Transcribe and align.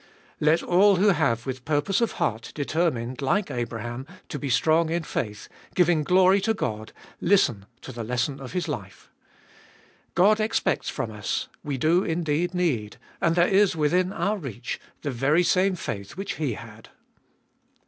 "Let 0.39 0.63
all 0.63 0.95
who 0.95 1.09
have 1.09 1.45
with 1.45 1.63
purpose 1.63 2.01
of 2.01 2.13
heart 2.13 2.51
determined, 2.55 3.21
like 3.21 3.51
Abraham, 3.51 4.07
to 4.29 4.39
be 4.39 4.49
strong 4.49 4.89
in 4.89 5.03
faith, 5.03 5.47
giving 5.75 6.01
glory 6.03 6.41
to 6.41 6.55
God, 6.55 6.91
listen 7.21 7.67
to 7.83 7.91
the 7.91 8.03
lesson 8.03 8.39
of 8.39 8.53
his 8.53 8.67
life. 8.67 9.11
God 10.15 10.39
expects 10.39 10.89
from 10.89 11.11
us, 11.11 11.49
we 11.63 11.77
do 11.77 12.03
indeed 12.03 12.55
need, 12.55 12.97
and 13.21 13.35
there 13.35 13.47
is 13.47 13.75
within 13.75 14.11
our 14.11 14.37
reach, 14.37 14.81
the 15.03 15.11
very 15.11 15.43
same 15.43 15.75
faith 15.75 16.17
which 16.17 16.37
he 16.37 16.53
had. 16.53 16.89